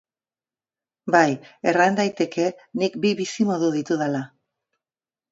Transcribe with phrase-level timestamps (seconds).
[1.15, 1.29] Bai,
[1.71, 2.47] erran daiteke
[2.83, 4.23] nik bi bizimodu ditudala.